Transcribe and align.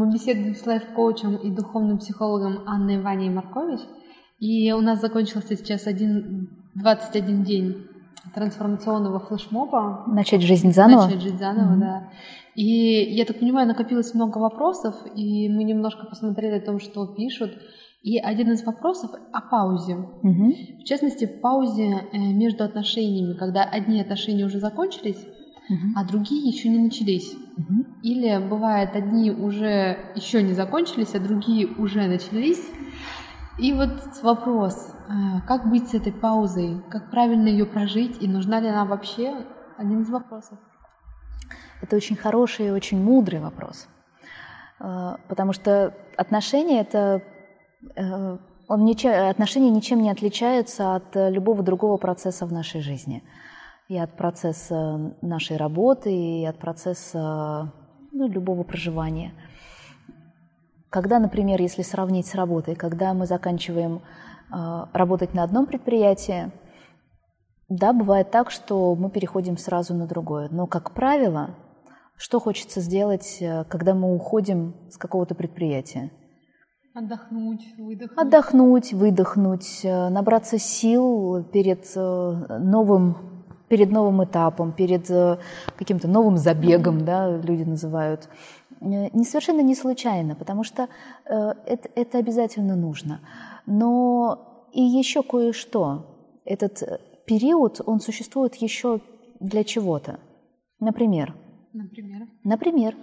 Мы 0.00 0.10
беседуем 0.10 0.54
с 0.54 0.64
лайф-коучем 0.64 1.36
и 1.36 1.50
духовным 1.50 1.98
психологом 1.98 2.66
Анной 2.66 3.02
Ваней 3.02 3.28
Маркович. 3.28 3.80
И 4.38 4.72
у 4.72 4.80
нас 4.80 4.98
закончился 4.98 5.54
сейчас 5.54 5.86
один, 5.86 6.48
21 6.74 7.44
день 7.44 7.86
трансформационного 8.34 9.20
флешмоба. 9.20 10.04
Начать 10.06 10.40
жизнь 10.40 10.72
заново? 10.72 11.04
Начать 11.04 11.20
жить 11.20 11.38
заново, 11.38 11.74
mm-hmm. 11.74 11.80
да. 11.80 12.08
И 12.54 12.64
я 13.14 13.26
так 13.26 13.40
понимаю, 13.40 13.68
накопилось 13.68 14.14
много 14.14 14.38
вопросов, 14.38 14.94
и 15.14 15.50
мы 15.50 15.64
немножко 15.64 16.06
посмотрели 16.06 16.56
о 16.56 16.64
том, 16.64 16.80
что 16.80 17.06
пишут. 17.06 17.50
И 18.02 18.18
один 18.18 18.52
из 18.52 18.64
вопросов 18.64 19.10
о 19.34 19.42
паузе. 19.42 19.96
Угу. 19.96 20.54
В 20.80 20.84
частности, 20.84 21.26
паузе 21.26 22.08
э, 22.10 22.16
между 22.16 22.64
отношениями, 22.64 23.34
когда 23.34 23.64
одни 23.64 24.00
отношения 24.00 24.46
уже 24.46 24.60
закончились, 24.60 25.22
угу. 25.70 25.92
а 25.96 26.04
другие 26.04 26.48
еще 26.48 26.68
не 26.68 26.78
начались. 26.78 27.32
Угу. 27.56 27.86
Или 28.02 28.38
бывает, 28.46 28.94
одни 28.94 29.30
уже 29.30 30.12
еще 30.14 30.42
не 30.42 30.52
закончились, 30.52 31.14
а 31.14 31.20
другие 31.20 31.66
уже 31.66 32.06
начались. 32.06 32.62
И 33.58 33.72
вот 33.72 34.22
вопрос, 34.22 34.94
э, 35.08 35.40
как 35.46 35.70
быть 35.70 35.88
с 35.88 35.94
этой 35.94 36.12
паузой, 36.12 36.82
как 36.90 37.10
правильно 37.10 37.48
ее 37.48 37.66
прожить, 37.66 38.22
и 38.22 38.28
нужна 38.28 38.60
ли 38.60 38.68
она 38.68 38.84
вообще, 38.84 39.46
один 39.78 40.02
из 40.02 40.10
вопросов. 40.10 40.58
Это 41.80 41.96
очень 41.96 42.16
хороший 42.16 42.66
и 42.66 42.70
очень 42.70 43.02
мудрый 43.02 43.40
вопрос, 43.40 43.88
э, 44.80 45.16
потому 45.28 45.52
что 45.52 45.94
отношения— 46.16 46.80
это 46.82 47.22
Э, 47.96 48.38
он 48.68 48.84
ничем, 48.84 49.10
отношения 49.28 49.70
ничем 49.70 50.00
не 50.00 50.10
отличаются 50.10 50.94
от 50.94 51.14
любого 51.14 51.62
другого 51.62 51.96
процесса 51.96 52.46
в 52.46 52.52
нашей 52.52 52.80
жизни. 52.80 53.22
И 53.90 53.98
от 53.98 54.16
процесса 54.16 55.16
нашей 55.20 55.56
работы, 55.56 56.14
и 56.14 56.46
от 56.46 56.56
процесса 56.60 57.72
ну, 58.12 58.28
любого 58.28 58.62
проживания. 58.62 59.32
Когда, 60.90 61.18
например, 61.18 61.60
если 61.60 61.82
сравнить 61.82 62.28
с 62.28 62.36
работой, 62.36 62.76
когда 62.76 63.14
мы 63.14 63.26
заканчиваем 63.26 63.96
э, 63.96 64.86
работать 64.92 65.34
на 65.34 65.42
одном 65.42 65.66
предприятии, 65.66 66.52
да, 67.68 67.92
бывает 67.92 68.30
так, 68.30 68.52
что 68.52 68.94
мы 68.94 69.10
переходим 69.10 69.58
сразу 69.58 69.92
на 69.92 70.06
другое. 70.06 70.48
Но, 70.52 70.68
как 70.68 70.92
правило, 70.92 71.56
что 72.16 72.38
хочется 72.38 72.80
сделать, 72.80 73.38
э, 73.40 73.64
когда 73.64 73.94
мы 73.94 74.14
уходим 74.14 74.76
с 74.88 74.98
какого-то 74.98 75.34
предприятия? 75.34 76.12
Отдохнуть, 76.94 77.74
выдохнуть. 77.76 78.18
Отдохнуть, 78.18 78.92
выдохнуть, 78.92 79.80
э, 79.82 80.08
набраться 80.10 80.58
сил 80.58 81.42
перед 81.52 81.84
э, 81.96 82.58
новым, 82.60 83.29
перед 83.70 83.90
новым 83.90 84.22
этапом, 84.24 84.72
перед 84.72 85.10
э, 85.10 85.38
каким-то 85.78 86.08
новым 86.08 86.36
забегом, 86.36 87.04
да, 87.04 87.38
люди 87.38 87.62
называют. 87.62 88.28
Не 88.80 89.24
совершенно 89.24 89.62
не 89.62 89.74
случайно, 89.74 90.34
потому 90.34 90.64
что 90.64 90.88
это, 91.26 91.88
это 91.94 92.18
обязательно 92.18 92.76
нужно. 92.76 93.20
Но 93.66 94.66
и 94.72 94.80
еще 94.80 95.22
кое-что. 95.22 96.06
Этот 96.46 96.82
период, 97.26 97.80
он 97.84 98.00
существует 98.00 98.54
еще 98.56 99.00
для 99.38 99.64
чего-то. 99.64 100.18
Например. 100.80 101.34
Например. 101.72 102.26
Например. 102.42 102.94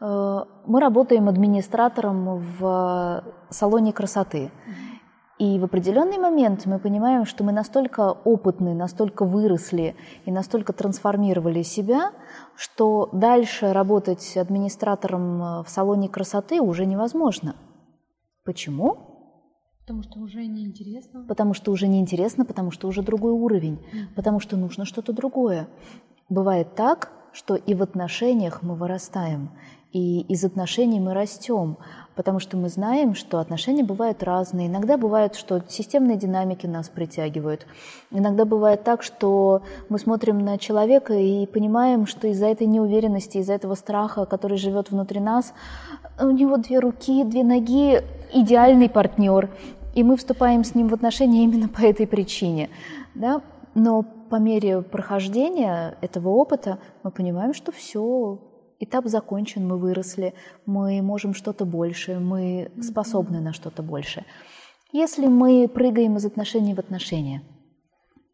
Э, 0.00 0.40
мы 0.66 0.80
работаем 0.80 1.28
администратором 1.28 2.38
в 2.58 3.24
салоне 3.50 3.92
красоты. 3.92 4.50
И 5.44 5.58
в 5.58 5.64
определенный 5.64 6.16
момент 6.16 6.64
мы 6.64 6.78
понимаем, 6.78 7.26
что 7.26 7.44
мы 7.44 7.52
настолько 7.52 8.12
опытны, 8.12 8.72
настолько 8.72 9.26
выросли 9.26 9.94
и 10.24 10.32
настолько 10.32 10.72
трансформировали 10.72 11.60
себя, 11.60 12.12
что 12.56 13.10
дальше 13.12 13.74
работать 13.74 14.38
администратором 14.38 15.62
в 15.62 15.66
салоне 15.68 16.08
красоты 16.08 16.62
уже 16.62 16.86
невозможно. 16.86 17.56
Почему? 18.42 18.96
Потому 19.80 20.02
что 20.02 20.18
уже 20.20 20.46
неинтересно. 20.46 21.26
Потому 21.28 21.52
что 21.52 21.72
уже 21.72 21.88
неинтересно, 21.88 22.46
потому 22.46 22.70
что 22.70 22.88
уже 22.88 23.02
другой 23.02 23.32
уровень, 23.32 23.74
mm. 23.74 24.14
потому 24.16 24.40
что 24.40 24.56
нужно 24.56 24.86
что-то 24.86 25.12
другое. 25.12 25.68
Бывает 26.30 26.74
так, 26.74 27.12
что 27.34 27.56
и 27.56 27.74
в 27.74 27.82
отношениях 27.82 28.62
мы 28.62 28.74
вырастаем, 28.74 29.50
и 29.92 30.22
из 30.22 30.44
отношений 30.44 30.98
мы 30.98 31.14
растем, 31.14 31.76
потому 32.16 32.40
что 32.40 32.56
мы 32.56 32.68
знаем, 32.68 33.14
что 33.14 33.38
отношения 33.38 33.84
бывают 33.84 34.24
разные. 34.24 34.66
Иногда 34.66 34.96
бывает, 34.96 35.36
что 35.36 35.62
системные 35.68 36.16
динамики 36.16 36.66
нас 36.66 36.88
притягивают. 36.88 37.66
Иногда 38.10 38.44
бывает 38.44 38.82
так, 38.82 39.04
что 39.04 39.62
мы 39.88 40.00
смотрим 40.00 40.38
на 40.40 40.58
человека 40.58 41.14
и 41.14 41.46
понимаем, 41.46 42.06
что 42.06 42.26
из-за 42.26 42.46
этой 42.46 42.66
неуверенности, 42.66 43.38
из-за 43.38 43.52
этого 43.52 43.76
страха, 43.76 44.24
который 44.26 44.58
живет 44.58 44.90
внутри 44.90 45.20
нас, 45.20 45.54
у 46.20 46.30
него 46.30 46.56
две 46.56 46.80
руки, 46.80 47.22
две 47.22 47.44
ноги, 47.44 48.02
идеальный 48.32 48.88
партнер. 48.88 49.50
И 49.94 50.02
мы 50.02 50.16
вступаем 50.16 50.64
с 50.64 50.74
ним 50.74 50.88
в 50.88 50.94
отношения 50.94 51.44
именно 51.44 51.68
по 51.68 51.82
этой 51.82 52.08
причине. 52.08 52.68
Да? 53.14 53.42
Но 53.74 54.04
по 54.30 54.36
мере 54.36 54.82
прохождения 54.82 55.96
этого 56.00 56.30
опыта 56.30 56.78
мы 57.02 57.10
понимаем, 57.10 57.54
что 57.54 57.72
все 57.72 58.38
этап 58.78 59.06
закончен, 59.06 59.66
мы 59.66 59.78
выросли, 59.78 60.34
мы 60.66 61.00
можем 61.02 61.34
что-то 61.34 61.64
больше, 61.64 62.18
мы 62.18 62.70
способны 62.82 63.40
на 63.40 63.52
что-то 63.52 63.82
больше. 63.82 64.24
Если 64.92 65.26
мы 65.26 65.68
прыгаем 65.68 66.16
из 66.16 66.24
отношений 66.24 66.74
в 66.74 66.78
отношения, 66.78 67.42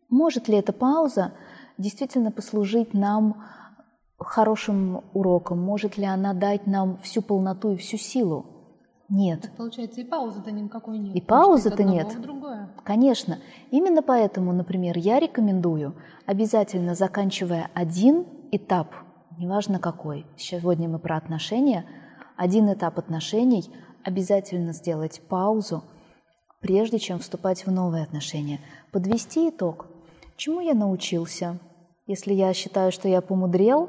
может 0.09 0.49
ли 0.49 0.57
эта 0.57 0.73
пауза 0.73 1.33
действительно 1.79 2.31
послужить 2.31 2.95
нам 2.95 3.45
хорошим 4.19 5.03
уроком? 5.15 5.59
Может 5.61 5.97
ли 5.97 6.05
она 6.05 6.35
дать 6.35 6.67
нам 6.67 6.99
всю 6.99 7.23
полноту 7.23 7.73
и 7.73 7.77
всю 7.77 7.97
силу? 7.97 8.45
Нет. 9.09 9.43
Так 9.43 9.57
получается, 9.57 10.01
и 10.01 10.05
паузы-то 10.05 10.51
никакой 10.53 10.99
нет. 10.99 11.17
И 11.17 11.21
паузы-то 11.21 11.83
нет. 11.83 12.09
Конечно. 12.91 13.39
Именно 13.71 14.03
поэтому, 14.03 14.53
например, 14.53 14.99
я 14.99 15.21
рекомендую, 15.21 15.95
обязательно 16.27 16.97
заканчивая 16.97 17.71
один 17.73 18.27
этап– 18.51 18.97
неважно 19.39 19.79
какой. 19.79 20.27
Сегодня 20.37 20.89
мы 20.89 20.99
про 20.99 21.17
отношения. 21.17 21.87
Один 22.37 22.69
этап 22.73 22.99
отношений 22.99 23.73
обязательно 24.03 24.73
сделать 24.73 25.23
паузу, 25.29 25.85
прежде 26.61 26.99
чем 26.99 27.21
вступать 27.21 27.65
в 27.65 27.71
новые 27.71 28.03
отношения. 28.03 28.59
Подвести 28.91 29.51
итог. 29.51 29.87
Чему 30.37 30.59
я 30.59 30.75
научился? 30.75 31.61
Если 32.09 32.35
я 32.35 32.53
считаю, 32.53 32.91
что 32.91 33.07
я 33.07 33.21
помудрел, 33.21 33.89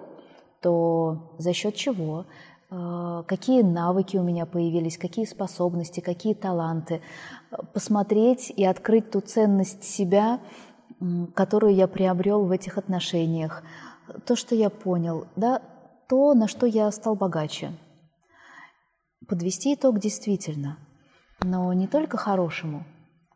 то 0.62 1.34
за 1.40 1.54
счет 1.54 1.74
чего? 1.74 2.28
Э, 2.72 3.24
какие 3.28 3.62
навыки 3.62 4.18
у 4.18 4.24
меня 4.24 4.46
появились, 4.46 4.98
какие 4.98 5.26
способности, 5.26 6.00
какие 6.00 6.34
таланты. 6.34 7.02
Посмотреть 7.74 8.50
и 8.50 8.64
открыть 8.64 9.12
ту 9.12 9.20
ценность 9.20 9.84
себя, 9.84 10.40
которую 11.36 11.76
я 11.76 11.88
приобрел 11.88 12.46
в 12.46 12.52
этих 12.52 12.78
отношениях 12.78 13.64
то, 14.26 14.36
что 14.36 14.56
я 14.56 14.70
понял, 14.70 15.28
да, 15.36 15.62
то, 16.08 16.34
на 16.34 16.48
что 16.48 16.66
я 16.66 16.92
стал 16.92 17.16
богаче. 17.16 17.72
Подвести 19.28 19.74
итог 19.74 20.00
действительно, 20.00 20.78
но 21.42 21.72
не 21.74 21.88
только 21.88 22.18
хорошему, 22.18 22.84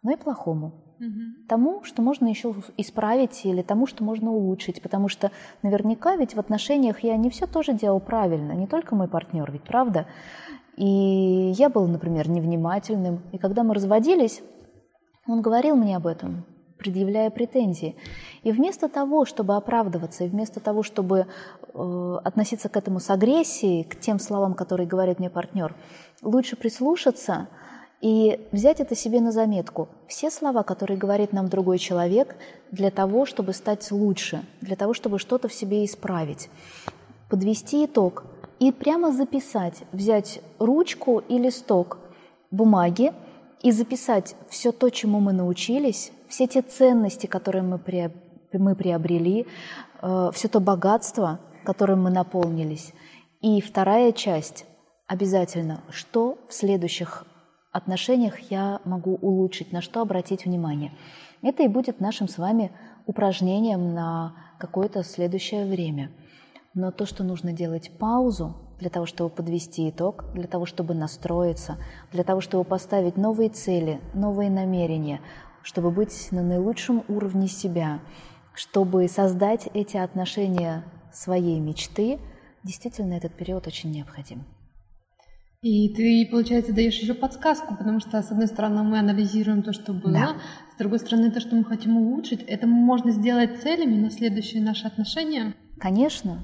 но 0.04 0.12
и 0.12 0.18
плохому. 0.18 0.85
Угу. 1.00 1.48
Тому, 1.48 1.84
что 1.84 2.02
можно 2.02 2.28
еще 2.28 2.56
исправить, 2.78 3.46
или 3.46 3.62
тому, 3.62 3.88
что 3.88 4.04
можно 4.04 4.32
улучшить. 4.32 4.82
Потому 4.82 5.08
что 5.08 5.32
наверняка 5.62 6.16
ведь 6.16 6.36
в 6.36 6.40
отношениях 6.40 7.00
я 7.04 7.18
не 7.18 7.30
все 7.30 7.48
тоже 7.48 7.74
делал 7.74 8.00
правильно, 8.00 8.54
не 8.54 8.68
только 8.68 8.96
мой 8.96 9.08
партнер, 9.08 9.52
ведь 9.52 9.64
правда. 9.64 10.06
И 10.78 11.54
я 11.56 11.70
был, 11.70 11.88
например, 11.88 12.30
невнимательным. 12.30 13.22
И 13.32 13.38
когда 13.38 13.64
мы 13.64 13.74
разводились, 13.74 14.42
он 15.28 15.42
говорил 15.42 15.76
мне 15.76 15.96
об 15.98 16.08
этом 16.08 16.46
предъявляя 16.78 17.30
претензии. 17.30 17.96
И 18.44 18.52
вместо 18.52 18.90
того, 18.90 19.26
чтобы 19.26 19.56
оправдываться, 19.56 20.24
и 20.24 20.28
вместо 20.28 20.60
того, 20.60 20.84
чтобы 20.84 21.26
э, 21.74 22.18
относиться 22.24 22.70
к 22.70 22.78
этому 22.78 23.00
с 23.00 23.10
агрессией, 23.10 23.84
к 23.84 24.00
тем 24.00 24.20
словам, 24.20 24.54
которые 24.54 24.88
говорит 24.88 25.20
мне 25.20 25.30
партнер, 25.30 25.76
лучше 26.22 26.56
прислушаться 26.56 27.48
и 28.02 28.48
взять 28.52 28.80
это 28.80 28.96
себе 28.96 29.22
на 29.22 29.32
заметку. 29.32 29.90
Все 30.08 30.30
слова, 30.30 30.64
которые 30.64 30.98
говорит 30.98 31.34
нам 31.34 31.48
другой 31.48 31.78
человек, 31.78 32.36
для 32.72 32.92
того, 32.92 33.26
чтобы 33.26 33.54
стать 33.54 33.92
лучше, 33.92 34.44
для 34.62 34.76
того, 34.76 34.94
чтобы 34.94 35.20
что-то 35.20 35.48
в 35.48 35.54
себе 35.54 35.86
исправить. 35.86 36.50
Подвести 37.30 37.86
итог 37.86 38.26
и 38.60 38.72
прямо 38.72 39.12
записать, 39.12 39.84
взять 39.92 40.42
ручку 40.60 41.20
и 41.20 41.38
листок 41.38 41.98
бумаги 42.52 43.14
и 43.62 43.72
записать 43.72 44.36
все 44.50 44.72
то, 44.72 44.90
чему 44.90 45.20
мы 45.20 45.34
научились, 45.34 46.12
все 46.28 46.48
те 46.48 46.62
ценности, 46.62 47.28
которые 47.28 47.64
мы, 47.64 47.80
мы 48.54 48.76
приобрели, 48.76 49.48
э, 50.02 50.30
все 50.34 50.48
то 50.48 50.60
богатство, 50.60 51.40
которым 51.64 52.04
мы 52.04 52.12
наполнились. 52.12 52.94
И 53.42 53.62
вторая 53.62 54.12
часть 54.12 54.66
обязательно, 55.08 55.82
что 55.90 56.38
в 56.48 56.54
следующих 56.54 57.26
отношениях 57.76 58.40
я 58.50 58.80
могу 58.86 59.16
улучшить, 59.16 59.74
на 59.74 59.82
что 59.82 60.02
обратить 60.02 60.46
внимание. 60.46 60.94
Это 61.42 61.64
и 61.64 61.68
будет 61.68 62.00
нашим 62.00 62.30
с 62.30 62.38
вами 62.38 62.72
упражнением 63.06 63.94
на 63.94 64.34
какое-то 64.58 65.04
следующее 65.04 65.66
время. 65.66 66.10
Но 66.74 66.92
то, 66.92 67.06
что 67.06 67.26
нужно 67.26 67.52
делать 67.52 67.92
паузу 68.00 68.56
для 68.80 68.90
того, 68.90 69.06
чтобы 69.06 69.30
подвести 69.30 69.90
итог, 69.90 70.24
для 70.34 70.48
того, 70.48 70.66
чтобы 70.66 70.94
настроиться, 70.94 71.78
для 72.14 72.24
того, 72.24 72.40
чтобы 72.40 72.64
поставить 72.64 73.18
новые 73.18 73.50
цели, 73.50 74.00
новые 74.14 74.50
намерения, 74.50 75.20
чтобы 75.62 75.92
быть 75.92 76.30
на 76.32 76.44
наилучшем 76.44 77.04
уровне 77.10 77.50
себя, 77.50 78.00
чтобы 78.54 79.10
создать 79.10 79.68
эти 79.74 79.98
отношения 79.98 80.86
своей 81.12 81.60
мечты, 81.60 82.20
действительно 82.64 83.16
этот 83.16 83.34
период 83.34 83.68
очень 83.68 83.92
необходим. 83.92 84.46
И 85.62 85.94
ты, 85.96 86.28
получается, 86.30 86.74
даешь 86.74 86.98
еще 87.00 87.14
подсказку, 87.14 87.76
потому 87.76 88.00
что, 88.00 88.22
с 88.22 88.32
одной 88.32 88.48
стороны, 88.48 88.84
мы 88.84 89.00
анализируем 89.00 89.64
то, 89.64 89.74
что 89.74 89.94
было, 89.94 90.14
да. 90.14 90.36
с 90.76 90.78
другой 90.78 91.00
стороны, 91.00 91.32
то, 91.32 91.40
что 91.40 91.56
мы 91.56 91.64
хотим 91.64 91.98
улучшить. 91.98 92.44
Это 92.44 92.68
можно 92.68 93.12
сделать 93.12 93.62
целями 93.62 93.96
на 94.00 94.12
следующие 94.12 94.62
наши 94.62 94.86
отношения. 94.86 95.56
Конечно, 95.80 96.44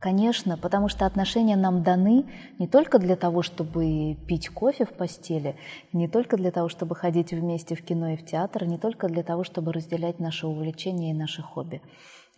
Конечно, 0.00 0.56
потому 0.56 0.88
что 0.88 1.04
отношения 1.04 1.56
нам 1.56 1.82
даны 1.82 2.24
не 2.58 2.66
только 2.66 2.98
для 2.98 3.16
того, 3.16 3.42
чтобы 3.42 4.16
пить 4.26 4.48
кофе 4.48 4.86
в 4.86 4.94
постели, 4.94 5.56
не 5.92 6.08
только 6.08 6.38
для 6.38 6.50
того, 6.50 6.70
чтобы 6.70 6.96
ходить 6.96 7.32
вместе 7.32 7.74
в 7.74 7.82
кино 7.82 8.08
и 8.08 8.16
в 8.16 8.24
театр, 8.24 8.64
не 8.64 8.78
только 8.78 9.08
для 9.08 9.22
того, 9.22 9.44
чтобы 9.44 9.74
разделять 9.74 10.18
наши 10.18 10.46
увлечения 10.46 11.10
и 11.10 11.14
наши 11.14 11.42
хобби. 11.42 11.82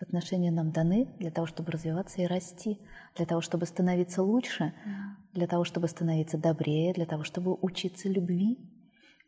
Отношения 0.00 0.50
нам 0.50 0.72
даны 0.72 1.06
для 1.20 1.30
того, 1.30 1.46
чтобы 1.46 1.70
развиваться 1.70 2.20
и 2.20 2.26
расти, 2.26 2.80
для 3.14 3.26
того, 3.26 3.40
чтобы 3.40 3.66
становиться 3.66 4.24
лучше, 4.24 4.72
для 5.32 5.46
того, 5.46 5.64
чтобы 5.64 5.88
становиться 5.88 6.38
добрее, 6.38 6.92
для 6.92 7.06
того, 7.06 7.24
чтобы 7.24 7.56
учиться 7.60 8.08
любви. 8.08 8.58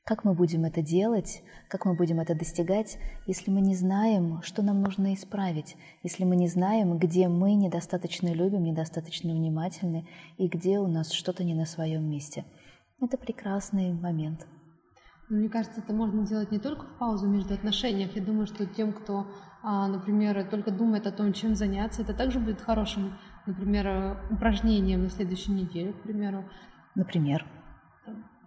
Как 0.04 0.22
мы 0.22 0.34
будем 0.34 0.66
это 0.66 0.82
делать, 0.82 1.42
как 1.68 1.86
мы 1.86 1.94
будем 1.94 2.20
это 2.20 2.34
достигать, 2.34 2.98
если 3.26 3.50
мы 3.50 3.62
не 3.62 3.74
знаем, 3.74 4.42
что 4.42 4.62
нам 4.62 4.82
нужно 4.82 5.14
исправить, 5.14 5.76
если 6.02 6.24
мы 6.24 6.36
не 6.36 6.46
знаем, 6.46 6.98
где 6.98 7.26
мы 7.28 7.54
недостаточно 7.54 8.32
любим, 8.34 8.64
недостаточно 8.64 9.32
внимательны 9.32 10.06
и 10.36 10.46
где 10.46 10.78
у 10.78 10.88
нас 10.88 11.10
что-то 11.10 11.42
не 11.42 11.54
на 11.54 11.64
своем 11.64 12.04
месте. 12.10 12.44
Это 13.00 13.16
прекрасный 13.16 13.94
момент. 13.94 14.46
Мне 15.30 15.48
кажется, 15.48 15.80
это 15.80 15.94
можно 15.94 16.26
делать 16.26 16.52
не 16.52 16.58
только 16.58 16.84
в 16.84 16.98
паузу 16.98 17.26
между 17.26 17.54
отношениями. 17.54 18.12
Я 18.14 18.22
думаю, 18.22 18.46
что 18.46 18.66
тем, 18.66 18.92
кто, 18.92 19.26
а, 19.62 19.88
например, 19.88 20.46
только 20.50 20.70
думает 20.70 21.06
о 21.06 21.12
том, 21.12 21.32
чем 21.32 21.54
заняться, 21.54 22.02
это 22.02 22.12
также 22.12 22.40
будет 22.40 22.60
хорошим, 22.60 23.14
например, 23.46 24.18
упражнением 24.30 25.04
на 25.04 25.10
следующую 25.10 25.56
неделю, 25.56 25.92
к 25.94 26.02
примеру. 26.02 26.44
Например? 26.94 27.46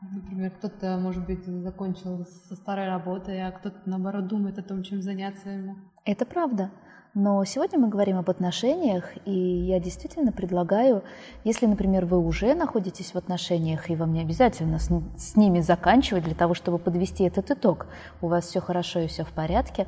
Например, 0.01 0.51
кто-то, 0.51 0.97
может 0.97 1.25
быть, 1.25 1.45
закончил 1.45 2.25
со 2.25 2.55
старой 2.55 2.87
работой, 2.87 3.41
а 3.41 3.51
кто-то, 3.51 3.77
наоборот, 3.85 4.27
думает 4.27 4.59
о 4.59 4.63
том, 4.63 4.83
чем 4.83 5.01
заняться 5.01 5.49
ему. 5.49 5.75
Это 6.05 6.25
правда. 6.25 6.71
Но 7.13 7.43
сегодня 7.45 7.79
мы 7.79 7.89
говорим 7.89 8.17
об 8.17 8.29
отношениях, 8.29 9.05
и 9.25 9.31
я 9.31 9.79
действительно 9.79 10.31
предлагаю, 10.31 11.03
если, 11.43 11.65
например, 11.65 12.05
вы 12.05 12.19
уже 12.19 12.53
находитесь 12.53 13.13
в 13.13 13.17
отношениях, 13.17 13.89
и 13.89 13.95
вам 13.95 14.13
не 14.13 14.21
обязательно 14.21 14.77
с, 14.77 14.91
с 15.17 15.35
ними 15.35 15.61
заканчивать 15.61 16.25
для 16.25 16.35
того, 16.35 16.53
чтобы 16.53 16.77
подвести 16.77 17.23
этот 17.23 17.49
итог, 17.49 17.87
у 18.21 18.27
вас 18.27 18.45
все 18.45 18.59
хорошо 18.59 18.99
и 18.99 19.07
все 19.07 19.23
в 19.23 19.31
порядке, 19.31 19.87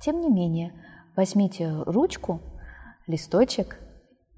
тем 0.00 0.22
не 0.22 0.30
менее, 0.30 0.72
возьмите 1.16 1.70
ручку, 1.84 2.40
листочек 3.06 3.78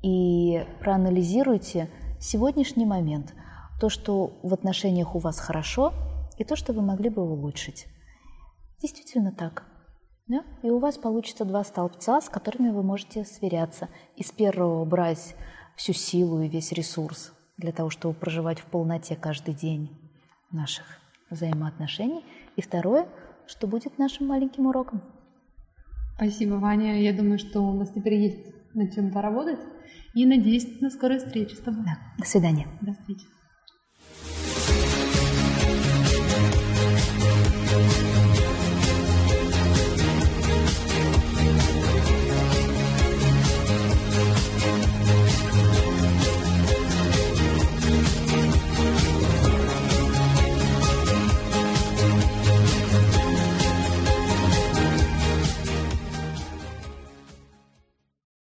и 0.02 0.66
проанализируйте 0.80 1.90
сегодняшний 2.20 2.86
момент– 2.86 3.34
то, 3.82 3.88
что 3.88 4.38
в 4.44 4.54
отношениях 4.54 5.16
у 5.16 5.18
вас 5.18 5.40
хорошо, 5.40 5.92
и 6.38 6.44
то, 6.44 6.54
что 6.54 6.72
вы 6.72 6.82
могли 6.82 7.10
бы 7.10 7.20
улучшить. 7.20 7.88
Действительно 8.80 9.32
так. 9.32 9.64
Да? 10.28 10.44
И 10.62 10.70
у 10.70 10.78
вас 10.78 10.98
получится 10.98 11.44
два 11.44 11.64
столбца, 11.64 12.20
с 12.20 12.28
которыми 12.28 12.70
вы 12.70 12.84
можете 12.84 13.24
сверяться. 13.24 13.88
Из 14.14 14.30
первого 14.30 14.84
брать 14.84 15.34
всю 15.74 15.94
силу 15.94 16.40
и 16.42 16.48
весь 16.48 16.70
ресурс 16.70 17.32
для 17.56 17.72
того, 17.72 17.90
чтобы 17.90 18.14
проживать 18.14 18.60
в 18.60 18.66
полноте 18.66 19.16
каждый 19.16 19.54
день 19.54 19.90
наших 20.52 20.86
взаимоотношений. 21.28 22.24
И 22.54 22.62
второе, 22.62 23.08
что 23.48 23.66
будет 23.66 23.98
нашим 23.98 24.28
маленьким 24.28 24.68
уроком. 24.68 25.02
Спасибо, 26.14 26.54
Ваня. 26.54 27.00
Я 27.00 27.12
думаю, 27.12 27.40
что 27.40 27.62
у 27.62 27.72
нас 27.72 27.90
теперь 27.90 28.14
есть 28.14 28.61
над 28.74 28.94
чем 28.94 29.10
поработать. 29.10 29.60
И 30.14 30.26
надеюсь 30.26 30.80
на 30.80 30.90
скорую 30.90 31.20
встречу 31.20 31.56
с 31.56 31.60
тобой. 31.60 31.84
Да. 31.84 31.98
До 32.18 32.26
свидания. 32.26 32.66
До 32.80 32.92
встречи. 32.92 33.26